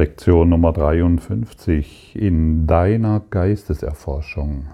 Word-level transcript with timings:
Lektion 0.00 0.48
Nummer 0.48 0.72
53 0.72 2.16
in 2.18 2.66
deiner 2.66 3.20
Geisteserforschung. 3.28 4.68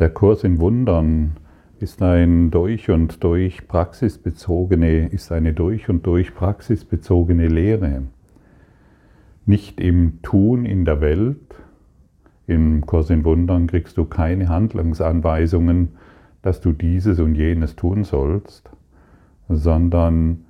Der 0.00 0.10
Kurs 0.10 0.42
in 0.42 0.58
Wundern 0.58 1.36
ist 1.78 2.02
ein 2.02 2.50
durch 2.50 2.90
und 2.90 3.22
durch 3.22 3.68
praxisbezogene, 3.68 5.06
ist 5.06 5.30
eine 5.30 5.52
durch 5.52 5.88
und 5.88 6.04
durch 6.06 6.34
praxisbezogene 6.34 7.46
Lehre. 7.46 8.02
Nicht 9.46 9.80
im 9.80 10.22
Tun 10.22 10.64
in 10.64 10.84
der 10.84 11.00
Welt. 11.00 11.54
Im 12.48 12.84
Kurs 12.84 13.10
in 13.10 13.24
Wundern 13.24 13.68
kriegst 13.68 13.96
du 13.96 14.06
keine 14.06 14.48
Handlungsanweisungen, 14.48 15.90
dass 16.42 16.60
du 16.60 16.72
dieses 16.72 17.20
und 17.20 17.36
jenes 17.36 17.76
tun 17.76 18.02
sollst, 18.02 18.68
sondern 19.48 20.46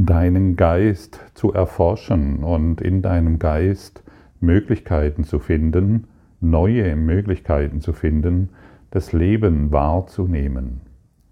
deinen 0.00 0.54
Geist 0.54 1.18
zu 1.34 1.52
erforschen 1.52 2.44
und 2.44 2.80
in 2.80 3.02
deinem 3.02 3.40
Geist 3.40 4.04
Möglichkeiten 4.38 5.24
zu 5.24 5.40
finden, 5.40 6.04
neue 6.40 6.94
Möglichkeiten 6.94 7.80
zu 7.80 7.92
finden, 7.92 8.50
das 8.92 9.12
Leben 9.12 9.72
wahrzunehmen. 9.72 10.82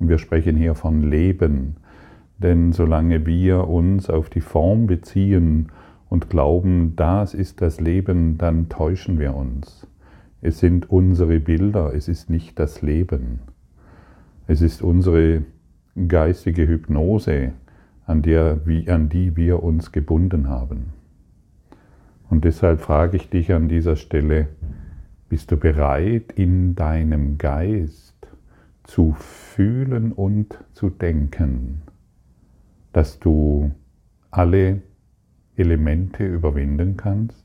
Und 0.00 0.08
wir 0.08 0.18
sprechen 0.18 0.56
hier 0.56 0.74
von 0.74 1.04
Leben, 1.04 1.76
denn 2.38 2.72
solange 2.72 3.24
wir 3.24 3.68
uns 3.68 4.10
auf 4.10 4.30
die 4.30 4.40
Form 4.40 4.88
beziehen 4.88 5.68
und 6.08 6.28
glauben, 6.28 6.94
das 6.96 7.34
ist 7.34 7.62
das 7.62 7.80
Leben, 7.80 8.36
dann 8.36 8.68
täuschen 8.68 9.20
wir 9.20 9.36
uns. 9.36 9.86
Es 10.42 10.58
sind 10.58 10.90
unsere 10.90 11.38
Bilder, 11.38 11.94
es 11.94 12.08
ist 12.08 12.30
nicht 12.30 12.58
das 12.58 12.82
Leben. 12.82 13.38
Es 14.48 14.60
ist 14.60 14.82
unsere 14.82 15.44
geistige 16.08 16.66
Hypnose, 16.66 17.52
an, 18.06 18.22
der, 18.22 18.60
an 18.86 19.08
die 19.08 19.36
wir 19.36 19.62
uns 19.62 19.92
gebunden 19.92 20.48
haben. 20.48 20.92
Und 22.30 22.44
deshalb 22.44 22.80
frage 22.80 23.16
ich 23.16 23.28
dich 23.28 23.52
an 23.52 23.68
dieser 23.68 23.96
Stelle, 23.96 24.48
bist 25.28 25.50
du 25.50 25.56
bereit, 25.56 26.32
in 26.32 26.76
deinem 26.76 27.36
Geist 27.36 28.14
zu 28.84 29.12
fühlen 29.12 30.12
und 30.12 30.56
zu 30.72 30.88
denken, 30.88 31.82
dass 32.92 33.18
du 33.18 33.72
alle 34.30 34.82
Elemente 35.56 36.24
überwinden 36.24 36.96
kannst? 36.96 37.44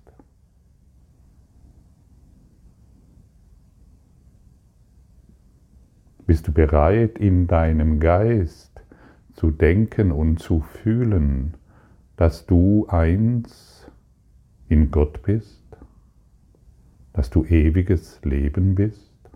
Bist 6.27 6.47
du 6.47 6.51
bereit, 6.51 7.17
in 7.17 7.47
deinem 7.47 7.99
Geist 7.99 8.70
zu 9.41 9.49
denken 9.49 10.11
und 10.11 10.37
zu 10.37 10.59
fühlen, 10.59 11.55
dass 12.15 12.45
du 12.45 12.85
eins 12.89 13.89
in 14.69 14.91
Gott 14.91 15.23
bist, 15.23 15.65
dass 17.13 17.31
du 17.31 17.45
ewiges 17.45 18.23
Leben 18.23 18.75
bist. 18.75 19.31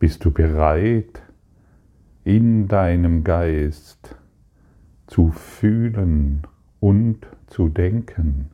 Bist 0.00 0.24
du 0.24 0.32
bereit, 0.32 1.22
in 2.24 2.66
deinem 2.66 3.22
Geist 3.22 4.16
zu 5.06 5.30
fühlen 5.30 6.42
und 6.80 7.24
zu 7.46 7.68
denken, 7.68 8.50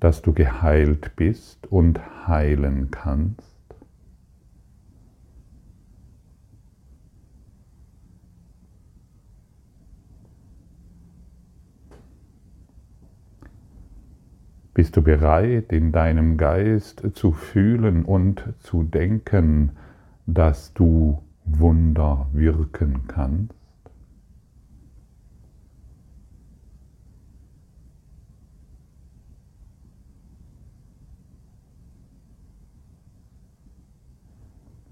dass 0.00 0.22
du 0.22 0.32
geheilt 0.32 1.14
bist 1.16 1.66
und 1.66 2.00
heilen 2.26 2.90
kannst. 2.90 3.50
Bist 14.72 14.96
du 14.96 15.02
bereit, 15.02 15.72
in 15.72 15.92
deinem 15.92 16.38
Geist 16.38 17.02
zu 17.12 17.32
fühlen 17.32 18.06
und 18.06 18.42
zu 18.60 18.82
denken, 18.82 19.72
dass 20.26 20.72
du 20.72 21.22
Wunder 21.44 22.28
wirken 22.32 23.06
kannst? 23.06 23.59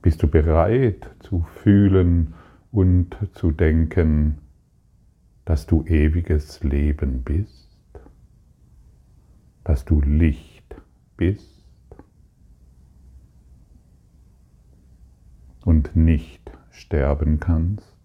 Bist 0.08 0.22
du 0.22 0.26
bereit 0.26 1.10
zu 1.20 1.42
fühlen 1.42 2.32
und 2.72 3.14
zu 3.34 3.50
denken, 3.50 4.38
dass 5.44 5.66
du 5.66 5.84
ewiges 5.84 6.64
Leben 6.64 7.24
bist, 7.24 7.78
dass 9.64 9.84
du 9.84 10.00
Licht 10.00 10.80
bist 11.18 11.62
und 15.66 15.94
nicht 15.94 16.52
sterben 16.70 17.38
kannst? 17.38 17.98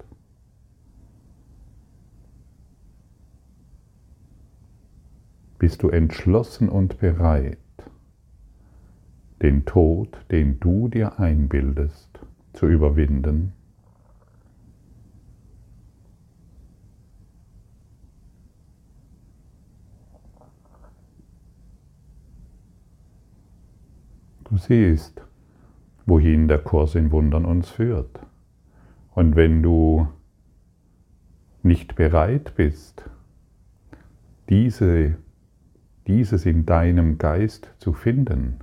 Bist 5.57 5.81
du 5.81 5.87
entschlossen 5.87 6.67
und 6.67 6.99
bereit, 6.99 7.62
den 9.43 9.65
Tod, 9.65 10.17
den 10.31 10.59
du 10.61 10.87
dir 10.87 11.19
einbildest, 11.19 12.19
zu 12.53 12.65
überwinden. 12.65 13.51
Du 24.45 24.57
siehst, 24.57 25.21
wohin 26.05 26.47
der 26.47 26.59
Kurs 26.59 26.95
in 26.95 27.11
Wundern 27.11 27.43
uns 27.43 27.69
führt. 27.69 28.19
Und 29.11 29.35
wenn 29.35 29.61
du 29.61 30.07
nicht 31.63 31.95
bereit 31.95 32.53
bist, 32.55 33.09
diese, 34.49 35.17
dieses 36.07 36.45
in 36.45 36.65
deinem 36.65 37.17
Geist 37.17 37.73
zu 37.77 37.93
finden, 37.93 38.59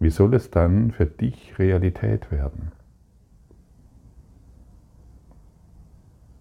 wie 0.00 0.10
soll 0.10 0.34
es 0.34 0.50
dann 0.50 0.90
für 0.90 1.06
dich 1.06 1.58
Realität 1.58 2.30
werden? 2.30 2.72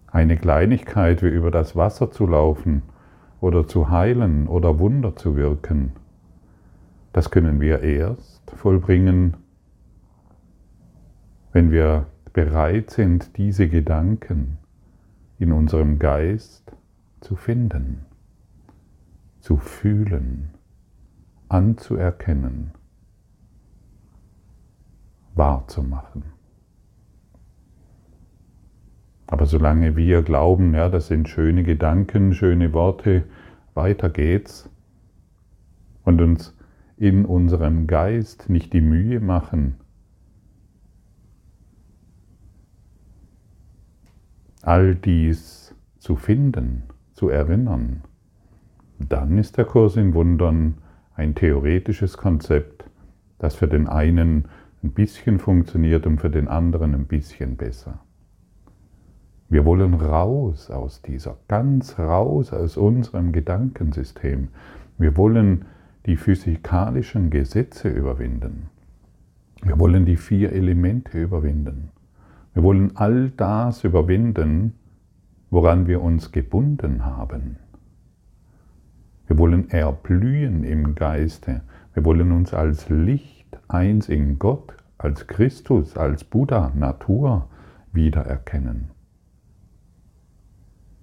Eine 0.08 0.38
Kleinigkeit 0.38 1.24
wie 1.24 1.30
über 1.30 1.50
das 1.50 1.76
Wasser 1.76 2.12
zu 2.12 2.28
laufen 2.28 2.84
oder 3.42 3.68
zu 3.68 3.90
heilen 3.90 4.48
oder 4.48 4.80
Wunder 4.80 5.16
zu 5.16 5.36
wirken, 5.36 5.94
das 7.14 7.30
können 7.30 7.62
wir 7.62 7.82
erst 7.82 8.52
vollbringen, 8.52 9.38
wenn 11.52 11.72
wir 11.72 12.08
bereit 12.34 12.90
sind, 12.90 13.38
diese 13.38 13.70
Gedanken 13.70 14.58
in 15.38 15.52
unserem 15.52 16.00
Geist 16.00 16.76
zu 17.22 17.36
finden, 17.36 18.06
zu 19.40 19.58
fühlen, 19.58 20.50
anzuerkennen 21.50 22.72
wahrzumachen. 25.36 26.24
Aber 29.28 29.46
solange 29.46 29.96
wir 29.96 30.22
glauben, 30.22 30.74
ja, 30.76 30.90
das 30.90 31.08
sind 31.08 31.28
schöne 31.28 31.64
Gedanken, 31.64 32.34
schöne 32.34 32.74
Worte, 32.74 33.24
weiter 33.74 34.10
geht's 34.10 34.70
und 36.04 36.22
uns 36.22 36.56
in 36.98 37.26
unserem 37.26 37.88
Geist 37.88 38.50
nicht 38.50 38.74
die 38.74 38.82
Mühe 38.82 39.20
machen, 39.20 39.76
all 44.62 44.96
dies 44.96 45.76
zu 45.98 46.16
finden, 46.16 46.84
zu 47.14 47.30
erinnern, 47.30 48.04
dann 49.00 49.38
ist 49.38 49.58
der 49.58 49.66
Kurs 49.66 49.96
in 49.96 50.14
Wundern 50.14 50.76
ein 51.16 51.36
theoretisches 51.36 52.18
Konzept, 52.18 52.86
das 53.40 53.56
für 53.56 53.68
den 53.68 53.88
einen 53.88 54.48
ein 54.84 54.92
bisschen 54.92 55.40
funktioniert 55.40 56.06
und 56.06 56.20
für 56.20 56.30
den 56.30 56.48
anderen 56.48 56.94
ein 56.94 57.06
bisschen 57.06 57.56
besser. 57.56 58.00
Wir 59.50 59.66
wollen 59.66 59.94
raus 59.94 60.70
aus 60.72 61.02
dieser, 61.02 61.38
ganz 61.48 62.00
raus 62.00 62.52
aus 62.52 62.76
unserem 62.76 63.32
Gedankensystem. 63.32 64.50
Wir 64.98 65.16
wollen 65.16 65.66
die 66.06 66.18
physikalischen 66.18 67.30
Gesetze 67.30 67.88
überwinden. 67.88 68.70
Wir 69.62 69.80
wollen 69.80 70.06
die 70.06 70.18
vier 70.18 70.52
Elemente 70.52 71.22
überwinden. 71.22 71.90
Wir 72.54 72.64
wollen 72.64 72.98
all 72.98 73.30
das 73.30 73.84
überwinden, 73.84 74.74
woran 75.50 75.88
wir 75.88 76.02
uns 76.02 76.32
gebunden 76.32 77.06
haben. 77.06 77.58
Wir 79.28 79.38
wollen 79.38 79.70
erblühen 79.70 80.64
im 80.64 80.96
Geiste. 80.96 81.62
Wir 81.94 82.04
wollen 82.04 82.32
uns 82.32 82.54
als 82.54 82.90
Licht 82.90 83.43
eins 83.74 84.08
in 84.08 84.40
Gott 84.40 84.76
als 84.98 85.28
Christus, 85.28 85.98
als 85.98 86.24
Buddha, 86.24 86.72
Natur 86.76 87.50
wiedererkennen. 87.92 88.92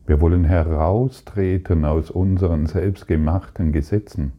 Wir 0.06 0.20
wollen 0.20 0.44
heraustreten 0.44 1.84
aus 1.84 2.10
unseren 2.10 2.66
selbstgemachten 2.66 3.72
Gesetzen. 3.72 4.32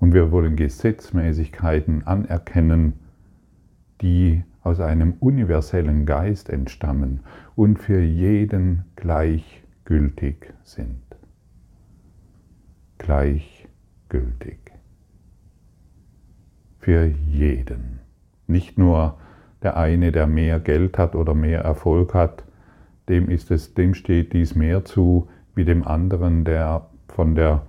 Und 0.00 0.14
wir 0.14 0.30
wollen 0.30 0.56
Gesetzmäßigkeiten 0.56 2.06
anerkennen, 2.06 2.94
die 4.00 4.44
aus 4.62 4.80
einem 4.80 5.14
universellen 5.20 6.06
Geist 6.06 6.48
entstammen 6.48 7.20
und 7.56 7.78
für 7.78 8.00
jeden 8.00 8.84
gleichgültig 8.96 10.52
sind. 10.62 11.02
Gleichgültig. 12.98 14.67
Für 16.78 17.06
jeden. 17.06 18.00
Nicht 18.46 18.78
nur 18.78 19.18
der 19.62 19.76
eine, 19.76 20.12
der 20.12 20.26
mehr 20.26 20.60
Geld 20.60 20.98
hat 20.98 21.14
oder 21.14 21.34
mehr 21.34 21.60
Erfolg 21.60 22.14
hat, 22.14 22.44
dem, 23.08 23.28
ist 23.28 23.50
es, 23.50 23.74
dem 23.74 23.94
steht 23.94 24.32
dies 24.32 24.54
mehr 24.54 24.84
zu, 24.84 25.28
wie 25.54 25.64
dem 25.64 25.86
anderen, 25.86 26.44
der 26.44 26.86
von 27.08 27.34
der, 27.34 27.62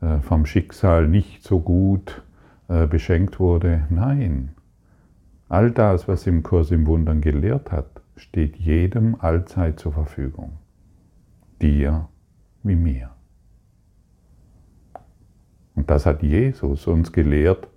äh, 0.00 0.18
vom 0.18 0.44
Schicksal 0.44 1.08
nicht 1.08 1.42
so 1.44 1.60
gut 1.60 2.22
äh, 2.68 2.86
beschenkt 2.86 3.40
wurde. 3.40 3.86
Nein, 3.90 4.50
all 5.48 5.70
das, 5.70 6.08
was 6.08 6.26
im 6.26 6.42
Kurs 6.42 6.70
im 6.70 6.86
Wundern 6.86 7.20
gelehrt 7.20 7.72
hat, 7.72 8.02
steht 8.16 8.56
jedem 8.56 9.16
allzeit 9.18 9.80
zur 9.80 9.92
Verfügung. 9.92 10.58
Dir 11.60 12.08
wie 12.62 12.76
mir. 12.76 13.10
Und 15.74 15.90
das 15.90 16.06
hat 16.06 16.22
Jesus 16.22 16.86
uns 16.86 17.12
gelehrt 17.12 17.68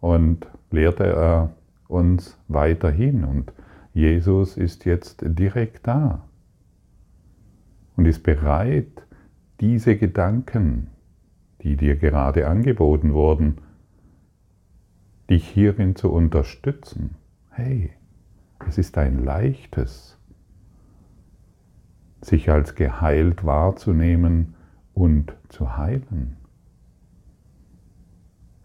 und 0.00 0.46
lehrte 0.70 1.04
er 1.04 1.50
uns 1.88 2.38
weiterhin. 2.48 3.24
Und 3.24 3.52
Jesus 3.92 4.56
ist 4.56 4.84
jetzt 4.84 5.22
direkt 5.24 5.86
da 5.86 6.24
und 7.96 8.06
ist 8.06 8.22
bereit, 8.22 9.06
diese 9.60 9.96
Gedanken, 9.96 10.88
die 11.62 11.76
dir 11.76 11.96
gerade 11.96 12.46
angeboten 12.46 13.14
wurden, 13.14 13.58
dich 15.30 15.48
hierin 15.48 15.96
zu 15.96 16.12
unterstützen. 16.12 17.16
Hey, 17.50 17.90
es 18.68 18.78
ist 18.78 18.98
ein 18.98 19.24
leichtes, 19.24 20.18
sich 22.20 22.50
als 22.50 22.74
geheilt 22.74 23.44
wahrzunehmen 23.44 24.54
und 24.94 25.34
zu 25.48 25.76
heilen. 25.76 26.36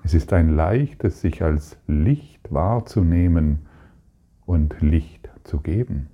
Es 0.04 0.14
ist 0.14 0.34
ein 0.34 0.50
leichtes, 0.50 1.22
sich 1.22 1.44
als 1.44 1.78
Licht 1.88 2.52
wahrzunehmen 2.52 3.60
und 4.46 4.82
Licht 4.82 5.30
zu 5.44 5.60
geben. 5.60 6.10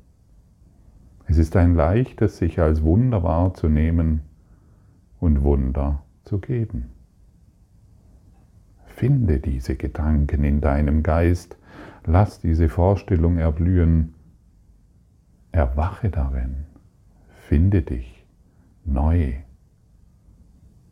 Es 1.25 1.37
ist 1.37 1.55
ein 1.55 1.75
leichtes, 1.75 2.37
sich 2.37 2.59
als 2.59 2.83
Wunder 2.83 3.23
wahrzunehmen 3.23 4.21
und 5.19 5.43
Wunder 5.43 6.03
zu 6.23 6.39
geben. 6.39 6.91
Finde 8.85 9.39
diese 9.39 9.75
Gedanken 9.75 10.43
in 10.43 10.61
deinem 10.61 11.03
Geist, 11.03 11.57
lass 12.05 12.39
diese 12.39 12.69
Vorstellung 12.69 13.37
erblühen, 13.37 14.15
erwache 15.51 16.09
darin, 16.09 16.65
finde 17.47 17.81
dich 17.81 18.25
neu, 18.85 19.33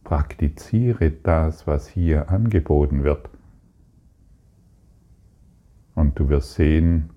praktiziere 0.06 1.12
das, 1.12 1.68
was 1.68 1.90
hier 1.90 2.30
angeboten 2.30 3.04
wird, 3.04 3.28
und 5.96 6.18
du 6.18 6.30
wirst 6.30 6.54
sehen, 6.54 7.10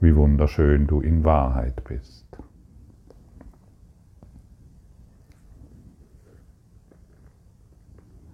wie 0.00 0.16
wunderschön 0.16 0.86
du 0.86 1.00
in 1.00 1.24
Wahrheit 1.24 1.84
bist. 1.84 2.26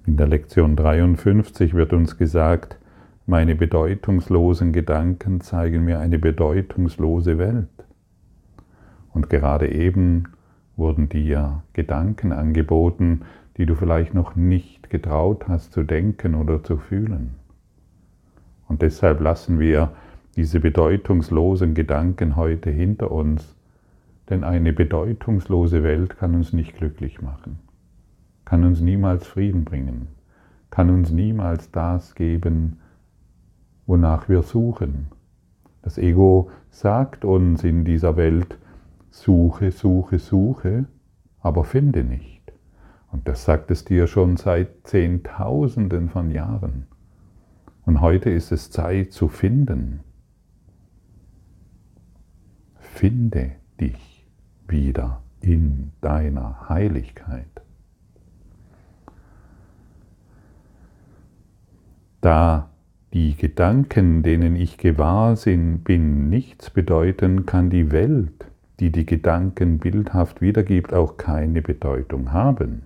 In 0.07 0.17
der 0.17 0.27
Lektion 0.27 0.77
53 0.77 1.75
wird 1.75 1.93
uns 1.93 2.19
gesagt, 2.19 2.79
meine 3.27 3.55
bedeutungslosen 3.55 4.73
Gedanken 4.73 5.41
zeigen 5.41 5.85
mir 5.85 6.01
eine 6.01 6.19
bedeutungslose 6.19 7.39
Welt. 7.39 7.82
Und 9.13 9.31
gerade 9.31 9.71
eben 9.71 10.29
wurden 10.77 11.09
dir 11.09 11.63
Gedanken 11.73 12.33
angeboten, 12.33 13.23
die 13.57 13.67
du 13.67 13.75
vielleicht 13.75 14.15
noch 14.15 14.35
nicht 14.35 14.91
getraut 14.91 15.49
hast 15.49 15.73
zu 15.73 15.83
denken 15.83 16.35
oder 16.35 16.63
zu 16.65 16.79
fühlen. 16.79 17.35
Und 18.69 18.83
deshalb 18.83 19.21
lassen 19.21 19.59
wir 19.61 19.93
diese 20.37 20.61
bedeutungslosen 20.61 21.75
Gedanken 21.75 22.37
heute 22.37 22.71
hinter 22.71 23.11
uns, 23.11 23.55
denn 24.31 24.45
eine 24.45 24.73
bedeutungslose 24.73 25.83
Welt 25.83 26.17
kann 26.17 26.35
uns 26.35 26.55
nicht 26.55 26.77
glücklich 26.77 27.21
machen, 27.21 27.59
kann 28.47 28.65
uns 28.65 28.81
niemals 28.81 29.27
Frieden 29.27 29.65
bringen, 29.65 30.09
kann 30.71 30.89
uns 30.89 31.11
niemals 31.11 31.71
das 31.71 32.15
geben, 32.15 32.79
wonach 33.87 34.31
wir 34.31 34.43
suchen. 34.43 35.09
Das 35.83 35.99
Ego 35.99 36.51
sagt 36.71 37.27
uns 37.27 37.63
in 37.63 37.85
dieser 37.85 38.17
Welt, 38.17 38.57
suche, 39.13 39.71
suche, 39.71 40.19
suche, 40.19 40.87
aber 41.39 41.65
finde 41.65 42.03
nicht. 42.03 42.53
Und 43.13 43.29
das 43.29 43.45
sagt 43.45 43.71
es 43.71 43.85
dir 43.85 44.07
schon 44.07 44.37
seit 44.37 44.87
Zehntausenden 44.87 46.09
von 46.09 46.31
Jahren. 46.31 46.87
Und 47.85 48.01
heute 48.01 48.31
ist 48.31 48.53
es 48.53 48.71
Zeit 48.71 49.13
zu 49.13 49.29
finden. 49.29 50.01
Finde 52.79 53.53
dich 53.81 54.27
wieder 54.67 55.23
in 55.41 55.93
deiner 56.01 56.69
Heiligkeit. 56.69 57.47
Da 62.23 62.71
die 63.13 63.37
Gedanken, 63.37 64.23
denen 64.23 64.57
ich 64.57 64.79
gewahr 64.79 65.37
bin, 65.37 66.31
nichts 66.31 66.71
bedeuten, 66.71 67.45
kann 67.45 67.69
die 67.69 67.91
Welt, 67.91 68.52
die 68.83 68.91
die 68.91 69.07
Gedanken 69.07 69.79
bildhaft 69.79 70.41
wiedergibt, 70.41 70.93
auch 70.93 71.17
keine 71.17 71.63
Bedeutung 71.63 72.33
haben. 72.33 72.83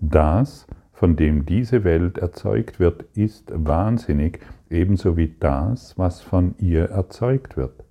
Das, 0.00 0.66
von 0.92 1.14
dem 1.14 1.46
diese 1.46 1.84
Welt 1.84 2.18
erzeugt 2.18 2.80
wird, 2.80 3.04
ist 3.14 3.52
wahnsinnig, 3.54 4.40
ebenso 4.68 5.16
wie 5.16 5.32
das, 5.38 5.96
was 5.96 6.22
von 6.22 6.56
ihr 6.58 6.86
erzeugt 6.86 7.56
wird. 7.56 7.84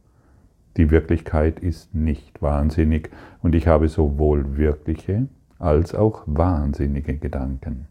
Die 0.75 0.91
Wirklichkeit 0.91 1.62
ist 1.62 1.96
nicht 1.96 2.41
wahnsinnig 2.41 3.10
und 3.41 3.56
ich 3.56 3.65
habe 3.65 3.88
sowohl 3.88 4.58
wirkliche 4.58 5.29
als 5.58 5.96
auch 5.96 6.24
wahnsinnige 6.25 7.15
Gedanken. 7.15 7.88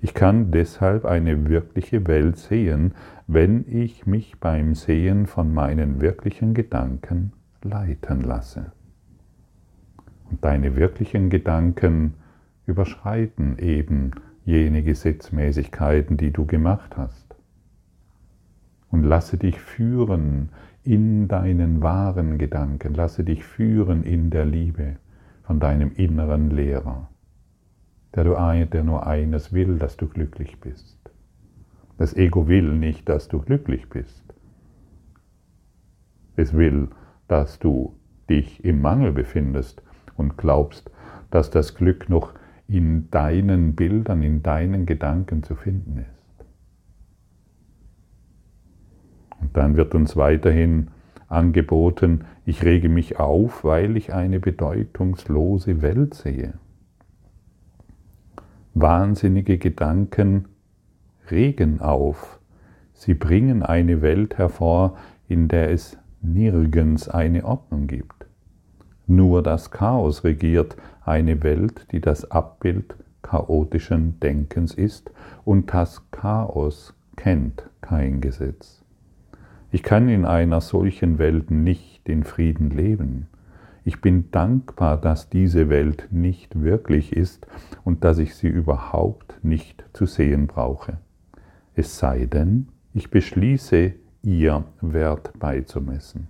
Ich 0.00 0.14
kann 0.14 0.52
deshalb 0.52 1.04
eine 1.04 1.48
wirkliche 1.48 2.06
Welt 2.06 2.36
sehen, 2.36 2.94
wenn 3.26 3.64
ich 3.66 4.06
mich 4.06 4.38
beim 4.38 4.76
Sehen 4.76 5.26
von 5.26 5.52
meinen 5.52 6.00
wirklichen 6.00 6.54
Gedanken 6.54 7.32
leiten 7.68 8.22
lasse. 8.22 8.72
Und 10.30 10.44
deine 10.44 10.76
wirklichen 10.76 11.30
Gedanken 11.30 12.14
überschreiten 12.66 13.58
eben 13.58 14.12
jene 14.44 14.82
Gesetzmäßigkeiten, 14.82 16.16
die 16.16 16.32
du 16.32 16.46
gemacht 16.46 16.96
hast. 16.96 17.34
Und 18.90 19.02
lasse 19.02 19.36
dich 19.36 19.60
führen 19.60 20.50
in 20.84 21.26
deinen 21.28 21.82
wahren 21.82 22.38
Gedanken. 22.38 22.94
Lasse 22.94 23.24
dich 23.24 23.44
führen 23.44 24.04
in 24.04 24.30
der 24.30 24.44
Liebe 24.44 24.96
von 25.42 25.60
deinem 25.60 25.92
inneren 25.94 26.50
Lehrer, 26.50 27.08
der, 28.14 28.24
du, 28.24 28.66
der 28.66 28.84
nur 28.84 29.06
eines 29.06 29.52
will, 29.52 29.78
dass 29.78 29.96
du 29.96 30.08
glücklich 30.08 30.60
bist. 30.60 30.98
Das 31.98 32.14
Ego 32.14 32.48
will 32.48 32.72
nicht, 32.72 33.08
dass 33.08 33.28
du 33.28 33.40
glücklich 33.40 33.88
bist. 33.88 34.22
Es 36.36 36.52
will, 36.52 36.88
dass 37.28 37.58
du 37.58 37.96
dich 38.28 38.64
im 38.64 38.80
Mangel 38.80 39.12
befindest 39.12 39.82
und 40.16 40.36
glaubst, 40.36 40.90
dass 41.30 41.50
das 41.50 41.74
Glück 41.74 42.08
noch 42.08 42.32
in 42.68 43.10
deinen 43.10 43.74
Bildern, 43.74 44.22
in 44.22 44.42
deinen 44.42 44.86
Gedanken 44.86 45.42
zu 45.42 45.54
finden 45.54 45.98
ist. 45.98 46.16
Und 49.40 49.56
dann 49.56 49.76
wird 49.76 49.94
uns 49.94 50.16
weiterhin 50.16 50.88
angeboten, 51.28 52.24
ich 52.44 52.64
rege 52.64 52.88
mich 52.88 53.18
auf, 53.18 53.64
weil 53.64 53.96
ich 53.96 54.12
eine 54.12 54.40
bedeutungslose 54.40 55.82
Welt 55.82 56.14
sehe. 56.14 56.54
Wahnsinnige 58.74 59.58
Gedanken 59.58 60.46
regen 61.30 61.80
auf. 61.80 62.40
Sie 62.92 63.14
bringen 63.14 63.62
eine 63.62 64.02
Welt 64.02 64.38
hervor, 64.38 64.96
in 65.28 65.48
der 65.48 65.70
es 65.70 65.98
nirgends 66.32 67.08
eine 67.08 67.44
Ordnung 67.44 67.86
gibt. 67.86 68.26
Nur 69.06 69.42
das 69.42 69.70
Chaos 69.70 70.24
regiert 70.24 70.76
eine 71.04 71.42
Welt, 71.42 71.86
die 71.92 72.00
das 72.00 72.30
Abbild 72.30 72.96
chaotischen 73.22 74.18
Denkens 74.20 74.74
ist 74.74 75.10
und 75.44 75.72
das 75.72 76.10
Chaos 76.10 76.94
kennt 77.16 77.68
kein 77.80 78.20
Gesetz. 78.20 78.84
Ich 79.70 79.82
kann 79.82 80.08
in 80.08 80.24
einer 80.24 80.60
solchen 80.60 81.18
Welt 81.18 81.50
nicht 81.50 82.08
in 82.08 82.24
Frieden 82.24 82.70
leben. 82.70 83.26
Ich 83.84 84.00
bin 84.00 84.30
dankbar, 84.30 84.96
dass 84.96 85.28
diese 85.28 85.68
Welt 85.68 86.08
nicht 86.10 86.60
wirklich 86.60 87.12
ist 87.12 87.46
und 87.84 88.02
dass 88.04 88.18
ich 88.18 88.34
sie 88.34 88.48
überhaupt 88.48 89.38
nicht 89.42 89.84
zu 89.92 90.06
sehen 90.06 90.46
brauche. 90.46 90.98
Es 91.74 91.98
sei 91.98 92.26
denn, 92.26 92.68
ich 92.94 93.10
beschließe, 93.10 93.92
ihr 94.26 94.64
Wert 94.80 95.32
beizumessen. 95.38 96.26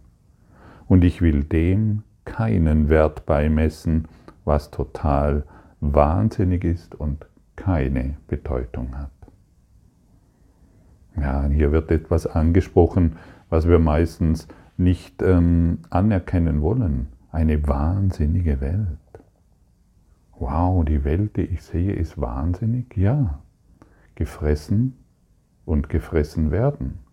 Und 0.87 1.03
ich 1.03 1.23
will 1.23 1.43
dem 1.43 2.03
keinen 2.27 2.91
Wert 2.91 3.25
beimessen, 3.25 4.07
was 4.45 4.71
total 4.71 5.45
wahnsinnig 5.81 6.63
ist 6.65 6.95
und 6.95 7.27
keine 7.57 8.19
Bedeutung 8.29 8.97
hat. 8.99 9.11
Ja, 11.17 11.47
hier 11.47 11.73
wird 11.73 11.91
etwas 11.91 12.27
angesprochen, 12.27 13.17
was 13.49 13.67
wir 13.67 13.79
meistens 13.79 14.47
nicht 14.77 15.23
ähm, 15.23 15.79
anerkennen 15.89 16.61
wollen 16.61 17.09
eine 17.33 17.67
wahnsinnige 17.67 18.61
Welt. 18.61 18.99
Wow, 20.39 20.85
die 20.85 21.05
Welt, 21.05 21.37
die 21.37 21.43
ich 21.43 21.63
sehe, 21.63 21.93
ist 21.93 22.21
wahnsinnig? 22.21 22.95
Ja. 22.97 23.41
Gefressen 24.15 24.97
und 25.65 25.89
gefressen 25.89 26.51
werden. 26.51 27.06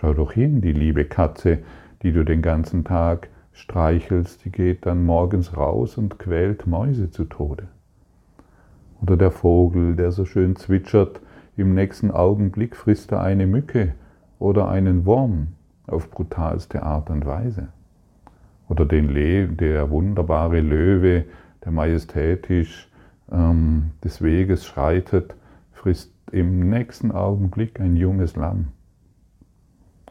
Schau 0.00 0.14
doch 0.14 0.32
hin, 0.32 0.62
die 0.62 0.72
liebe 0.72 1.04
Katze, 1.04 1.58
die 2.02 2.12
du 2.12 2.24
den 2.24 2.40
ganzen 2.40 2.84
Tag 2.84 3.28
streichelst, 3.52 4.46
die 4.46 4.50
geht 4.50 4.86
dann 4.86 5.04
morgens 5.04 5.58
raus 5.58 5.98
und 5.98 6.18
quält 6.18 6.66
Mäuse 6.66 7.10
zu 7.10 7.24
Tode. 7.26 7.68
Oder 9.02 9.18
der 9.18 9.30
Vogel, 9.30 9.96
der 9.96 10.10
so 10.10 10.24
schön 10.24 10.56
zwitschert, 10.56 11.20
im 11.54 11.74
nächsten 11.74 12.10
Augenblick 12.10 12.76
frisst 12.76 13.12
er 13.12 13.20
eine 13.20 13.46
Mücke 13.46 13.92
oder 14.38 14.70
einen 14.70 15.04
Wurm 15.04 15.48
auf 15.86 16.10
brutalste 16.10 16.82
Art 16.82 17.10
und 17.10 17.26
Weise 17.26 17.68
oder 18.70 18.86
den 18.86 19.10
Le 19.10 19.48
der 19.48 19.90
wunderbare 19.90 20.60
Löwe, 20.60 21.26
der 21.62 21.72
majestätisch 21.72 22.88
ähm, 23.30 23.90
des 24.02 24.22
Weges 24.22 24.64
schreitet, 24.64 25.34
frisst 25.72 26.14
im 26.32 26.70
nächsten 26.70 27.12
Augenblick 27.12 27.80
ein 27.80 27.96
junges 27.96 28.34
Lamm. 28.36 28.68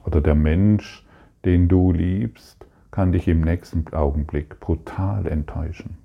Oder 0.09 0.21
der 0.21 0.33
Mensch, 0.33 1.05
den 1.45 1.67
du 1.67 1.91
liebst, 1.91 2.65
kann 2.89 3.11
dich 3.11 3.27
im 3.27 3.41
nächsten 3.41 3.93
Augenblick 3.93 4.59
brutal 4.59 5.27
enttäuschen. 5.27 5.99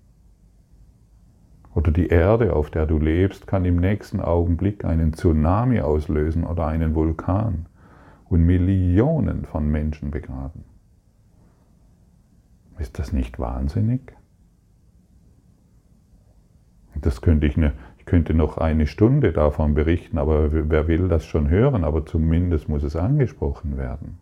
Oder 1.74 1.90
die 1.90 2.08
Erde, 2.08 2.54
auf 2.54 2.70
der 2.70 2.84
du 2.84 2.98
lebst, 2.98 3.46
kann 3.46 3.64
im 3.64 3.76
nächsten 3.76 4.20
Augenblick 4.20 4.84
einen 4.84 5.14
Tsunami 5.14 5.80
auslösen 5.80 6.44
oder 6.44 6.66
einen 6.66 6.94
Vulkan 6.94 7.64
und 8.28 8.44
Millionen 8.44 9.46
von 9.46 9.70
Menschen 9.70 10.10
begraben. 10.10 10.64
Ist 12.78 12.98
das 12.98 13.10
nicht 13.14 13.38
wahnsinnig? 13.38 14.12
Das 17.00 17.22
könnte 17.22 17.46
ich, 17.46 17.56
ne, 17.56 17.72
ich 18.04 18.06
könnte 18.06 18.34
noch 18.34 18.58
eine 18.58 18.86
Stunde 18.86 19.32
davon 19.32 19.72
berichten, 19.72 20.18
aber 20.18 20.52
wer 20.52 20.88
will 20.88 21.08
das 21.08 21.24
schon 21.24 21.48
hören? 21.48 21.84
Aber 21.84 22.04
zumindest 22.04 22.68
muss 22.68 22.82
es 22.82 22.96
angesprochen 22.96 23.78
werden. 23.78 24.18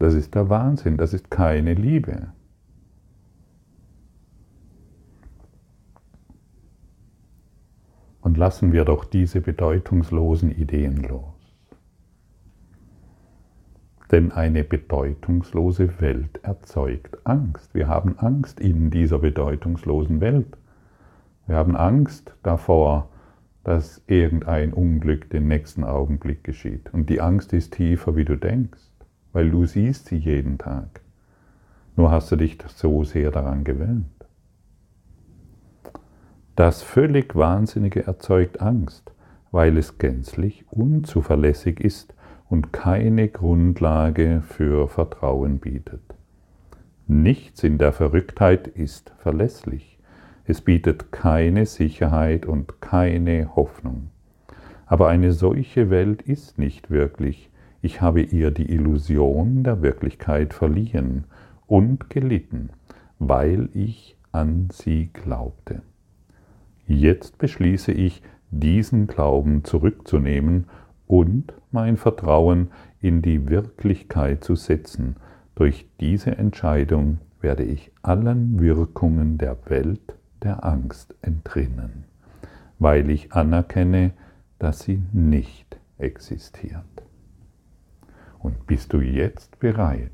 Das 0.00 0.14
ist 0.14 0.34
der 0.34 0.50
Wahnsinn, 0.50 0.96
das 0.96 1.14
ist 1.14 1.30
keine 1.30 1.74
Liebe. 1.74 2.32
Und 8.22 8.36
lassen 8.36 8.72
wir 8.72 8.84
doch 8.84 9.04
diese 9.04 9.40
bedeutungslosen 9.40 10.50
Ideen 10.50 10.96
los. 10.96 11.54
Denn 14.10 14.32
eine 14.32 14.64
bedeutungslose 14.64 16.00
Welt 16.00 16.40
erzeugt 16.42 17.24
Angst. 17.24 17.72
Wir 17.72 17.86
haben 17.86 18.18
Angst 18.18 18.58
in 18.58 18.90
dieser 18.90 19.20
bedeutungslosen 19.20 20.20
Welt. 20.20 20.58
Wir 21.46 21.56
haben 21.56 21.76
Angst 21.76 22.34
davor, 22.42 23.08
dass 23.62 24.02
irgendein 24.06 24.72
Unglück 24.72 25.30
den 25.30 25.48
nächsten 25.48 25.84
Augenblick 25.84 26.44
geschieht. 26.44 26.92
Und 26.92 27.10
die 27.10 27.20
Angst 27.20 27.52
ist 27.52 27.74
tiefer, 27.74 28.16
wie 28.16 28.24
du 28.24 28.36
denkst, 28.36 28.80
weil 29.32 29.50
du 29.50 29.66
siehst 29.66 30.06
sie 30.06 30.16
jeden 30.16 30.58
Tag. 30.58 31.00
Nur 31.96 32.10
hast 32.10 32.30
du 32.30 32.36
dich 32.36 32.58
so 32.68 33.04
sehr 33.04 33.30
daran 33.30 33.64
gewöhnt. 33.64 34.06
Das 36.54 36.82
völlig 36.82 37.34
Wahnsinnige 37.36 38.06
erzeugt 38.06 38.60
Angst, 38.60 39.12
weil 39.50 39.76
es 39.76 39.98
gänzlich 39.98 40.64
unzuverlässig 40.70 41.80
ist 41.80 42.14
und 42.48 42.72
keine 42.72 43.28
Grundlage 43.28 44.42
für 44.46 44.88
Vertrauen 44.88 45.58
bietet. 45.58 46.02
Nichts 47.06 47.62
in 47.62 47.78
der 47.78 47.92
Verrücktheit 47.92 48.68
ist 48.68 49.12
verlässlich. 49.18 49.95
Es 50.48 50.60
bietet 50.60 51.10
keine 51.10 51.66
Sicherheit 51.66 52.46
und 52.46 52.80
keine 52.80 53.56
Hoffnung. 53.56 54.10
Aber 54.86 55.08
eine 55.08 55.32
solche 55.32 55.90
Welt 55.90 56.22
ist 56.22 56.58
nicht 56.58 56.90
wirklich. 56.90 57.50
Ich 57.82 58.00
habe 58.00 58.22
ihr 58.22 58.52
die 58.52 58.70
Illusion 58.70 59.64
der 59.64 59.82
Wirklichkeit 59.82 60.54
verliehen 60.54 61.24
und 61.66 62.10
gelitten, 62.10 62.70
weil 63.18 63.68
ich 63.74 64.16
an 64.30 64.68
sie 64.70 65.10
glaubte. 65.12 65.82
Jetzt 66.86 67.38
beschließe 67.38 67.90
ich, 67.90 68.22
diesen 68.52 69.08
Glauben 69.08 69.64
zurückzunehmen 69.64 70.66
und 71.08 71.52
mein 71.72 71.96
Vertrauen 71.96 72.68
in 73.00 73.22
die 73.22 73.48
Wirklichkeit 73.48 74.44
zu 74.44 74.54
setzen. 74.54 75.16
Durch 75.56 75.88
diese 76.00 76.38
Entscheidung 76.38 77.18
werde 77.40 77.64
ich 77.64 77.90
allen 78.02 78.60
Wirkungen 78.60 79.38
der 79.38 79.56
Welt 79.66 80.16
der 80.46 80.64
Angst 80.64 81.12
entrinnen, 81.22 82.04
weil 82.78 83.10
ich 83.10 83.32
anerkenne, 83.32 84.12
dass 84.60 84.78
sie 84.78 85.02
nicht 85.12 85.80
existiert. 85.98 86.84
Und 88.38 88.64
bist 88.68 88.92
du 88.92 89.00
jetzt 89.00 89.58
bereit 89.58 90.12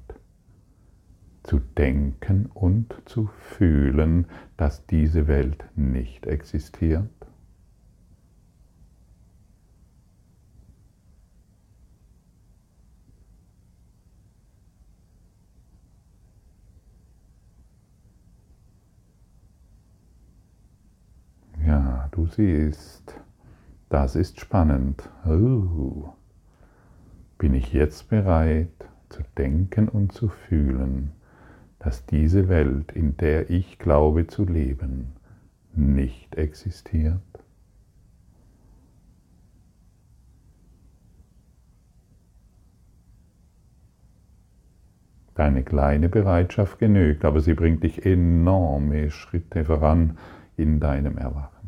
zu 1.43 1.59
denken 1.59 2.47
und 2.47 2.95
zu 3.05 3.27
fühlen, 3.27 4.25
dass 4.57 4.87
diese 4.87 5.29
Welt 5.29 5.67
nicht 5.77 6.25
existiert? 6.25 7.11
Du 22.33 22.43
siehst, 22.43 23.15
das 23.89 24.17
ist 24.17 24.41
spannend. 24.41 25.09
Oh. 25.27 26.11
Bin 27.39 27.55
ich 27.55 27.73
jetzt 27.73 28.09
bereit 28.09 28.69
zu 29.09 29.23
denken 29.37 29.89
und 29.89 30.13
zu 30.13 30.29
fühlen, 30.29 31.13
dass 31.79 32.07
diese 32.07 32.49
Welt, 32.49 32.93
in 32.93 33.17
der 33.17 33.51
ich 33.51 33.79
glaube 33.79 34.27
zu 34.27 34.45
leben, 34.45 35.13
nicht 35.75 36.37
existiert? 36.37 37.21
Deine 45.35 45.65
kleine 45.65 46.09
Bereitschaft 46.09 46.79
genügt, 46.79 47.25
aber 47.25 47.41
sie 47.41 47.55
bringt 47.55 47.83
dich 47.83 48.05
enorme 48.05 49.11
Schritte 49.11 49.65
voran 49.65 50.19
in 50.57 50.79
deinem 50.79 51.19
Erwachen. 51.19 51.62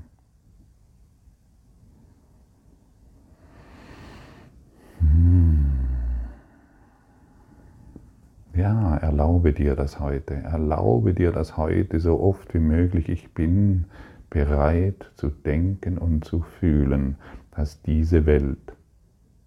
Ja, 8.55 8.97
erlaube 8.99 9.53
dir 9.53 9.75
das 9.75 9.99
heute. 9.99 10.35
Erlaube 10.35 11.13
dir 11.13 11.33
das 11.33 11.57
heute 11.57 11.99
so 11.99 12.21
oft 12.21 12.55
wie 12.55 12.61
möglich. 12.61 13.09
Ich 13.09 13.35
bin 13.35 13.87
bereit 14.31 15.11
zu 15.17 15.29
denken 15.29 15.99
und 15.99 16.25
zu 16.25 16.41
fühlen, 16.41 17.17
dass 17.51 17.83
diese 17.83 18.27
Welt, 18.27 18.77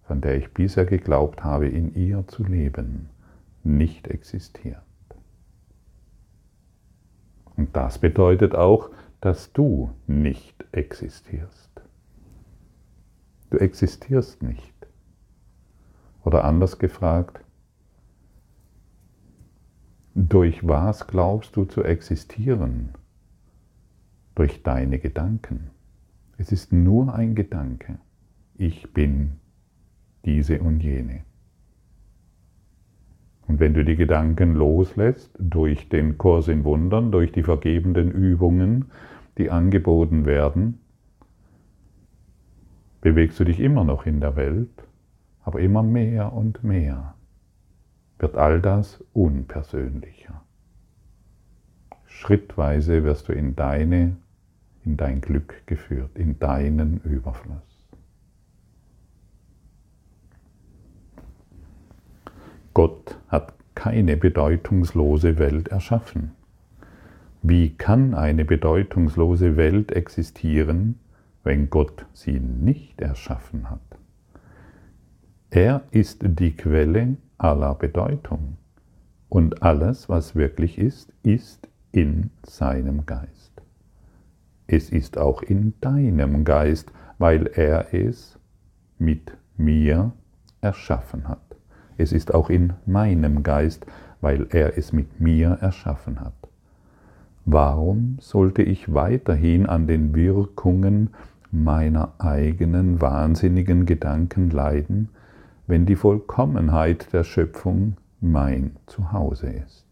von 0.02 0.20
der 0.20 0.36
ich 0.36 0.52
bisher 0.52 0.84
geglaubt 0.84 1.42
habe, 1.42 1.68
in 1.68 1.94
ihr 1.94 2.26
zu 2.28 2.44
leben, 2.44 3.08
nicht 3.64 4.08
existiert. 4.08 4.82
Und 7.56 7.74
das 7.76 7.98
bedeutet 7.98 8.54
auch, 8.54 8.90
dass 9.20 9.52
du 9.52 9.90
nicht 10.06 10.64
existierst. 10.72 11.82
Du 13.50 13.56
existierst 13.58 14.42
nicht. 14.42 14.77
Oder 16.28 16.44
anders 16.44 16.78
gefragt, 16.78 17.42
durch 20.14 20.68
was 20.68 21.06
glaubst 21.06 21.56
du 21.56 21.64
zu 21.64 21.82
existieren? 21.82 22.90
durch 24.34 24.62
deine 24.62 24.98
Gedanken. 24.98 25.70
Es 26.36 26.52
ist 26.52 26.70
nur 26.70 27.14
ein 27.14 27.34
Gedanke. 27.34 27.98
Ich 28.56 28.92
bin 28.92 29.40
diese 30.26 30.60
und 30.60 30.80
jene. 30.80 31.22
Und 33.48 33.58
wenn 33.58 33.72
du 33.72 33.84
die 33.84 33.96
Gedanken 33.96 34.54
loslässt 34.54 35.34
durch 35.40 35.88
den 35.88 36.18
Kurs 36.18 36.46
in 36.48 36.62
Wundern, 36.64 37.10
durch 37.10 37.32
die 37.32 37.42
vergebenden 37.42 38.12
Übungen, 38.12 38.92
die 39.38 39.50
angeboten 39.50 40.26
werden, 40.26 40.78
bewegst 43.00 43.40
du 43.40 43.44
dich 43.44 43.58
immer 43.58 43.82
noch 43.82 44.04
in 44.04 44.20
der 44.20 44.36
Welt, 44.36 44.84
aber 45.48 45.60
immer 45.60 45.82
mehr 45.82 46.34
und 46.34 46.62
mehr 46.62 47.14
wird 48.18 48.36
all 48.36 48.60
das 48.60 49.02
unpersönlicher. 49.14 50.42
Schrittweise 52.04 53.02
wirst 53.02 53.28
du 53.28 53.32
in 53.32 53.56
deine, 53.56 54.18
in 54.84 54.98
dein 54.98 55.22
Glück 55.22 55.62
geführt, 55.64 56.18
in 56.18 56.38
deinen 56.38 56.98
Überfluss. 56.98 57.80
Gott 62.74 63.18
hat 63.28 63.54
keine 63.74 64.18
bedeutungslose 64.18 65.38
Welt 65.38 65.68
erschaffen. 65.68 66.32
Wie 67.40 67.70
kann 67.70 68.14
eine 68.14 68.44
bedeutungslose 68.44 69.56
Welt 69.56 69.92
existieren, 69.92 71.00
wenn 71.42 71.70
Gott 71.70 72.04
sie 72.12 72.38
nicht 72.38 73.00
erschaffen 73.00 73.70
hat? 73.70 73.87
Er 75.50 75.82
ist 75.92 76.20
die 76.22 76.54
Quelle 76.54 77.16
aller 77.38 77.74
Bedeutung 77.74 78.58
und 79.30 79.62
alles, 79.62 80.06
was 80.10 80.36
wirklich 80.36 80.76
ist, 80.76 81.10
ist 81.22 81.68
in 81.90 82.28
seinem 82.42 83.06
Geist. 83.06 83.62
Es 84.66 84.90
ist 84.90 85.16
auch 85.16 85.42
in 85.42 85.72
deinem 85.80 86.44
Geist, 86.44 86.92
weil 87.16 87.46
er 87.46 87.94
es 87.94 88.38
mit 88.98 89.38
mir 89.56 90.12
erschaffen 90.60 91.26
hat. 91.28 91.56
Es 91.96 92.12
ist 92.12 92.34
auch 92.34 92.50
in 92.50 92.74
meinem 92.84 93.42
Geist, 93.42 93.86
weil 94.20 94.48
er 94.50 94.76
es 94.76 94.92
mit 94.92 95.18
mir 95.18 95.56
erschaffen 95.62 96.20
hat. 96.20 96.34
Warum 97.46 98.18
sollte 98.20 98.62
ich 98.62 98.92
weiterhin 98.92 99.64
an 99.64 99.86
den 99.86 100.14
Wirkungen 100.14 101.08
meiner 101.50 102.12
eigenen 102.18 103.00
wahnsinnigen 103.00 103.86
Gedanken 103.86 104.50
leiden, 104.50 105.08
wenn 105.68 105.86
die 105.86 105.96
Vollkommenheit 105.96 107.12
der 107.12 107.22
Schöpfung 107.22 107.96
mein 108.20 108.76
Zuhause 108.86 109.48
ist? 109.48 109.86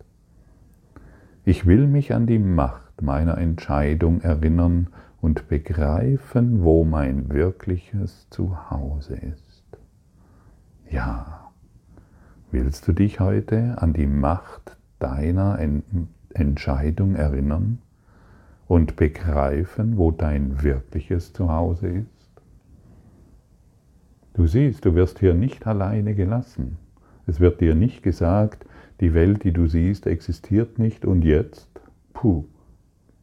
Ich 1.45 1.67
will 1.67 1.87
mich 1.87 2.13
an 2.13 2.27
die 2.27 2.41
Macht 2.41 3.03
meiner 3.03 3.39
Entscheidung 3.39 4.21
erinnern 4.23 4.89
und 5.21 5.49
begreifen, 5.49 6.65
wo 6.65 6.85
mein 6.85 7.29
wirkliches 7.31 8.27
Zuhause 8.31 9.15
ist. 9.15 9.65
Ja, 10.91 11.53
willst 12.51 12.89
du 12.89 12.93
dich 12.93 13.21
heute 13.21 13.77
an 13.79 13.93
die 13.93 14.07
Macht 14.07 14.77
deiner 14.99 15.59
Entscheidung 16.33 17.17
erinnern 17.17 17.79
und 18.67 18.97
begreifen, 18.97 19.99
wo 19.99 20.11
dein 20.11 20.63
wirkliches 20.63 21.33
Zuhause 21.35 21.89
ist? 21.89 22.16
Du 24.37 24.47
siehst, 24.47 24.85
du 24.85 24.95
wirst 24.95 25.19
hier 25.19 25.33
nicht 25.33 25.67
alleine 25.67 26.15
gelassen. 26.15 26.77
Es 27.27 27.41
wird 27.41 27.63
dir 27.63 27.75
nicht 27.75 28.03
gesagt, 28.03 28.67
die 29.01 29.15
Welt, 29.15 29.45
die 29.45 29.53
du 29.53 29.67
siehst, 29.67 30.07
existiert 30.07 30.79
nicht 30.79 31.07
und 31.07 31.23
jetzt, 31.23 31.71
puh, 32.13 32.45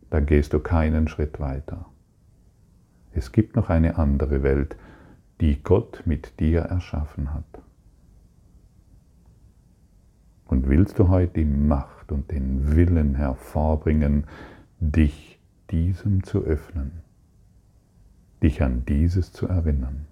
dann 0.10 0.26
gehst 0.26 0.54
du 0.54 0.60
keinen 0.60 1.08
Schritt 1.08 1.40
weiter. 1.40 1.86
Es 3.12 3.32
gibt 3.32 3.56
noch 3.56 3.70
eine 3.70 4.00
andere 4.00 4.42
Welt, 4.42 4.76
die 5.40 5.62
Gott 5.62 6.02
mit 6.06 6.40
dir 6.40 6.62
erschaffen 6.62 7.32
hat. 7.32 7.62
Und 10.48 10.68
willst 10.68 10.98
du 10.98 11.10
heute 11.10 11.42
die 11.42 11.46
Macht 11.46 12.12
und 12.12 12.32
den 12.32 12.76
Willen 12.76 13.14
hervorbringen, 13.14 14.26
dich 14.80 15.40
diesem 15.70 16.24
zu 16.24 16.44
öffnen, 16.44 17.04
dich 18.42 18.64
an 18.64 18.84
dieses 18.88 19.32
zu 19.32 19.48
erinnern? 19.48 20.08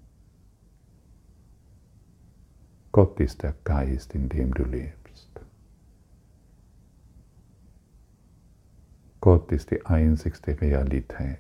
Gott 2.91 3.19
ist 3.19 3.43
der 3.43 3.55
Geist, 3.63 4.13
in 4.15 4.27
dem 4.27 4.53
du 4.53 4.63
lebst. 4.63 5.29
Gott 9.21 9.51
ist 9.51 9.71
die 9.71 9.85
einzigste 9.85 10.59
Realität. 10.59 11.37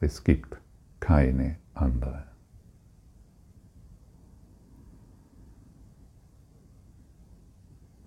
Es 0.00 0.24
gibt 0.24 0.56
keine 0.98 1.56
andere. 1.74 2.24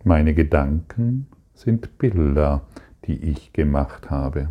Meine 0.04 0.34
Gedanken 0.34 1.28
sind 1.54 1.98
Bilder, 1.98 2.68
die 3.06 3.16
ich 3.16 3.54
gemacht 3.54 4.12
habe. 4.12 4.50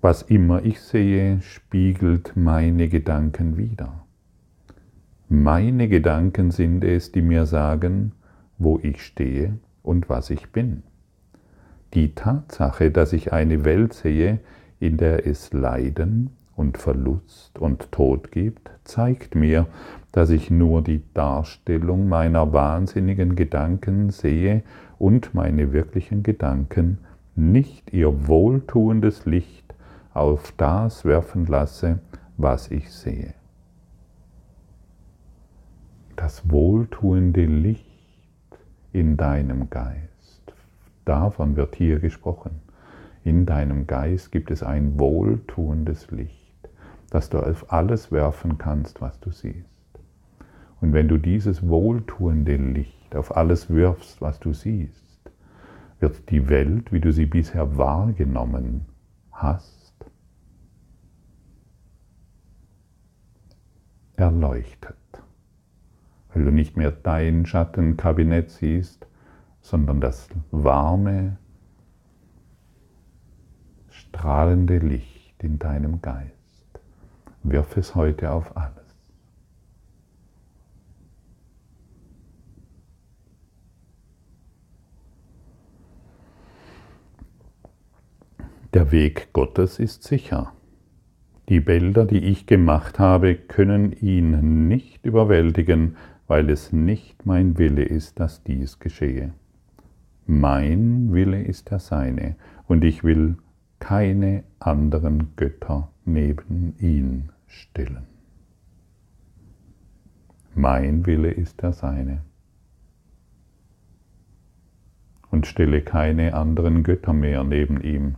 Was 0.00 0.22
immer 0.22 0.64
ich 0.64 0.80
sehe, 0.80 1.40
spiegelt 1.42 2.34
meine 2.34 2.88
Gedanken 2.88 3.56
wider. 3.56 4.05
Meine 5.28 5.88
Gedanken 5.88 6.52
sind 6.52 6.84
es, 6.84 7.10
die 7.10 7.20
mir 7.20 7.46
sagen, 7.46 8.12
wo 8.58 8.78
ich 8.80 9.04
stehe 9.04 9.58
und 9.82 10.08
was 10.08 10.30
ich 10.30 10.52
bin. 10.52 10.84
Die 11.94 12.14
Tatsache, 12.14 12.92
dass 12.92 13.12
ich 13.12 13.32
eine 13.32 13.64
Welt 13.64 13.92
sehe, 13.92 14.38
in 14.78 14.98
der 14.98 15.26
es 15.26 15.52
Leiden 15.52 16.30
und 16.54 16.78
Verlust 16.78 17.58
und 17.58 17.90
Tod 17.90 18.30
gibt, 18.30 18.70
zeigt 18.84 19.34
mir, 19.34 19.66
dass 20.12 20.30
ich 20.30 20.48
nur 20.48 20.82
die 20.82 21.02
Darstellung 21.12 22.08
meiner 22.08 22.52
wahnsinnigen 22.52 23.34
Gedanken 23.34 24.10
sehe 24.10 24.62
und 24.96 25.34
meine 25.34 25.72
wirklichen 25.72 26.22
Gedanken 26.22 26.98
nicht 27.34 27.92
ihr 27.92 28.28
wohltuendes 28.28 29.26
Licht 29.26 29.74
auf 30.14 30.52
das 30.56 31.04
werfen 31.04 31.46
lasse, 31.46 31.98
was 32.36 32.70
ich 32.70 32.92
sehe. 32.92 33.34
Das 36.16 36.50
wohltuende 36.50 37.44
Licht 37.44 37.84
in 38.92 39.18
deinem 39.18 39.68
Geist. 39.68 40.54
Davon 41.04 41.56
wird 41.56 41.76
hier 41.76 42.00
gesprochen. 42.00 42.62
In 43.22 43.44
deinem 43.44 43.86
Geist 43.86 44.32
gibt 44.32 44.50
es 44.50 44.62
ein 44.62 44.98
wohltuendes 44.98 46.10
Licht, 46.10 46.70
das 47.10 47.28
du 47.28 47.38
auf 47.38 47.70
alles 47.70 48.10
werfen 48.12 48.56
kannst, 48.56 49.02
was 49.02 49.20
du 49.20 49.30
siehst. 49.30 49.68
Und 50.80 50.94
wenn 50.94 51.06
du 51.06 51.18
dieses 51.18 51.68
wohltuende 51.68 52.56
Licht 52.56 53.14
auf 53.14 53.36
alles 53.36 53.68
wirfst, 53.68 54.22
was 54.22 54.40
du 54.40 54.54
siehst, 54.54 55.30
wird 56.00 56.30
die 56.30 56.48
Welt, 56.48 56.92
wie 56.92 57.00
du 57.00 57.12
sie 57.12 57.26
bisher 57.26 57.76
wahrgenommen 57.76 58.86
hast, 59.32 59.94
erleuchtet. 64.16 64.96
Weil 66.36 66.44
du 66.44 66.50
nicht 66.50 66.76
mehr 66.76 66.92
dein 66.92 67.46
Schattenkabinett 67.46 68.50
siehst, 68.50 69.06
sondern 69.62 70.02
das 70.02 70.28
warme, 70.50 71.38
strahlende 73.88 74.76
Licht 74.76 75.42
in 75.42 75.58
deinem 75.58 76.02
Geist. 76.02 76.34
Wirf 77.42 77.78
es 77.78 77.94
heute 77.94 78.32
auf 78.32 78.54
alles. 78.54 78.74
Der 88.74 88.92
Weg 88.92 89.32
Gottes 89.32 89.78
ist 89.78 90.02
sicher. 90.04 90.52
Die 91.48 91.60
Bilder, 91.60 92.04
die 92.04 92.18
ich 92.18 92.46
gemacht 92.46 92.98
habe, 92.98 93.36
können 93.36 93.92
ihn 93.92 94.68
nicht 94.68 95.06
überwältigen, 95.06 95.96
weil 96.26 96.50
es 96.50 96.72
nicht 96.72 97.26
mein 97.26 97.58
Wille 97.58 97.84
ist, 97.84 98.18
dass 98.20 98.42
dies 98.42 98.78
geschehe. 98.78 99.32
Mein 100.26 101.12
Wille 101.12 101.42
ist 101.42 101.70
der 101.70 101.78
seine, 101.78 102.34
und 102.66 102.82
ich 102.84 103.04
will 103.04 103.36
keine 103.78 104.42
anderen 104.58 105.36
Götter 105.36 105.88
neben 106.04 106.74
ihn 106.78 107.30
stellen. 107.46 108.06
Mein 110.54 111.06
Wille 111.06 111.30
ist 111.30 111.62
der 111.62 111.72
seine. 111.72 112.22
Und 115.30 115.46
stelle 115.46 115.82
keine 115.82 116.34
anderen 116.34 116.82
Götter 116.82 117.12
mehr 117.12 117.44
neben 117.44 117.82
ihm. 117.82 118.16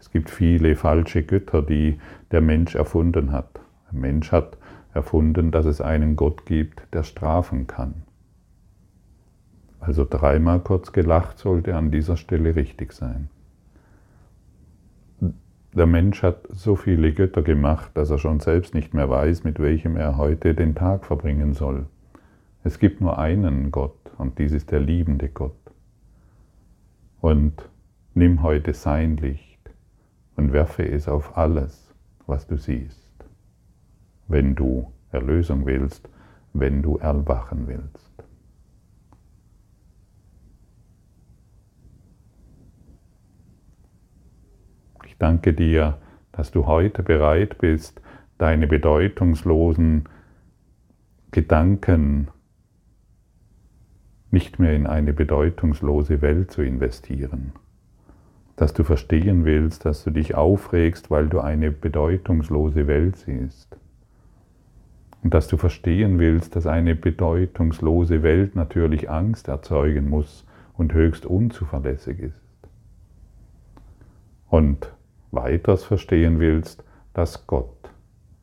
Es 0.00 0.10
gibt 0.10 0.30
viele 0.30 0.74
falsche 0.74 1.22
Götter, 1.22 1.62
die 1.62 1.98
der 2.32 2.40
Mensch 2.40 2.74
erfunden 2.74 3.30
hat. 3.32 3.60
Der 3.90 3.98
Mensch 4.00 4.32
hat 4.32 4.58
erfunden, 4.96 5.52
dass 5.52 5.66
es 5.66 5.80
einen 5.80 6.16
Gott 6.16 6.46
gibt, 6.46 6.82
der 6.92 7.04
strafen 7.04 7.68
kann. 7.68 8.02
Also 9.78 10.04
dreimal 10.08 10.58
kurz 10.60 10.90
gelacht 10.90 11.38
sollte 11.38 11.76
an 11.76 11.92
dieser 11.92 12.16
Stelle 12.16 12.56
richtig 12.56 12.92
sein. 12.92 13.28
Der 15.74 15.86
Mensch 15.86 16.22
hat 16.22 16.48
so 16.50 16.74
viele 16.74 17.12
Götter 17.12 17.42
gemacht, 17.42 17.90
dass 17.94 18.10
er 18.10 18.18
schon 18.18 18.40
selbst 18.40 18.74
nicht 18.74 18.94
mehr 18.94 19.10
weiß, 19.10 19.44
mit 19.44 19.60
welchem 19.60 19.96
er 19.96 20.16
heute 20.16 20.54
den 20.54 20.74
Tag 20.74 21.04
verbringen 21.04 21.52
soll. 21.52 21.86
Es 22.64 22.78
gibt 22.78 23.00
nur 23.00 23.18
einen 23.18 23.70
Gott 23.70 24.10
und 24.16 24.38
dies 24.38 24.52
ist 24.52 24.70
der 24.72 24.80
liebende 24.80 25.28
Gott. 25.28 25.52
Und 27.20 27.68
nimm 28.14 28.42
heute 28.42 28.72
sein 28.72 29.18
Licht 29.18 29.70
und 30.36 30.52
werfe 30.52 30.82
es 30.88 31.08
auf 31.08 31.36
alles, 31.36 31.94
was 32.26 32.46
du 32.46 32.56
siehst, 32.56 33.05
wenn 34.28 34.54
du 34.54 34.92
Erlösung 35.10 35.66
willst, 35.66 36.08
wenn 36.52 36.82
du 36.82 36.96
erwachen 36.96 37.66
willst. 37.66 38.12
Ich 45.06 45.16
danke 45.18 45.52
dir, 45.52 45.98
dass 46.32 46.50
du 46.50 46.66
heute 46.66 47.02
bereit 47.02 47.58
bist, 47.58 48.00
deine 48.38 48.66
bedeutungslosen 48.66 50.08
Gedanken 51.30 52.28
nicht 54.30 54.58
mehr 54.58 54.74
in 54.74 54.86
eine 54.86 55.12
bedeutungslose 55.12 56.20
Welt 56.20 56.50
zu 56.50 56.62
investieren. 56.62 57.52
Dass 58.56 58.74
du 58.74 58.84
verstehen 58.84 59.44
willst, 59.44 59.84
dass 59.84 60.04
du 60.04 60.10
dich 60.10 60.34
aufregst, 60.34 61.10
weil 61.10 61.28
du 61.28 61.40
eine 61.40 61.70
bedeutungslose 61.70 62.86
Welt 62.86 63.16
siehst. 63.16 63.78
Und 65.26 65.34
dass 65.34 65.48
du 65.48 65.56
verstehen 65.56 66.20
willst, 66.20 66.54
dass 66.54 66.68
eine 66.68 66.94
bedeutungslose 66.94 68.22
Welt 68.22 68.54
natürlich 68.54 69.10
Angst 69.10 69.48
erzeugen 69.48 70.08
muss 70.08 70.46
und 70.74 70.92
höchst 70.92 71.26
unzuverlässig 71.26 72.20
ist. 72.20 72.40
Und 74.48 74.94
weiters 75.32 75.82
verstehen 75.82 76.38
willst, 76.38 76.84
dass 77.12 77.48
Gott 77.48 77.90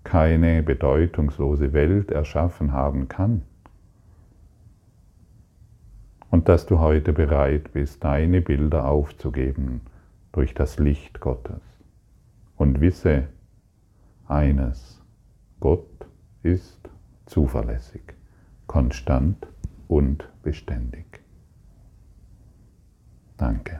keine 0.03 0.61
bedeutungslose 0.61 1.71
Welt 1.71 2.11
erschaffen 2.11 2.73
haben 2.73 3.07
kann. 3.07 3.43
Und 6.31 6.49
dass 6.49 6.65
du 6.65 6.79
heute 6.79 7.13
bereit 7.13 7.71
bist, 7.71 8.03
deine 8.03 8.41
Bilder 8.41 8.89
aufzugeben 8.89 9.79
durch 10.33 10.53
das 10.53 10.79
Licht 10.79 11.21
Gottes. 11.21 11.61
Und 12.57 12.81
wisse 12.81 13.29
eines, 14.27 15.01
Gott 15.61 15.92
ist 16.43 16.89
zuverlässig, 17.25 18.03
konstant 18.67 19.47
und 19.87 20.29
beständig. 20.43 21.05
Danke. 23.37 23.79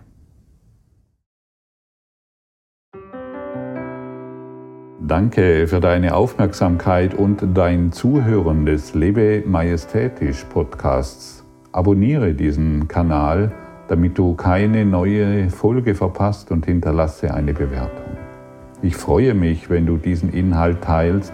Danke 5.06 5.68
für 5.68 5.82
deine 5.82 6.16
Aufmerksamkeit 6.16 7.14
und 7.14 7.46
dein 7.54 7.92
Zuhören 7.92 8.66
des 8.66 8.94
Lebe 8.94 9.44
Majestätisch 9.46 10.46
Podcasts. 10.46 11.44
Abonniere 11.74 12.34
diesen 12.34 12.88
Kanal, 12.88 13.52
damit 13.90 14.18
du 14.18 14.34
keine 14.36 14.86
neue 14.86 15.50
Folge 15.50 15.94
verpasst 15.94 16.52
und 16.52 16.66
hinterlasse 16.66 17.34
eine 17.34 17.54
Bewertung. 17.54 18.18
Ich 18.82 18.96
freue 18.96 19.34
mich, 19.34 19.70
wenn 19.70 19.86
du 19.86 19.98
diesen 19.98 20.32
Inhalt 20.32 20.82
teilst, 20.82 21.34